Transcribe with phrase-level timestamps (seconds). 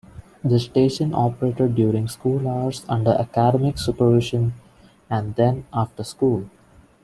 [0.43, 4.55] The station operated during school hours under academic supervision,
[5.11, 6.49] and then after school.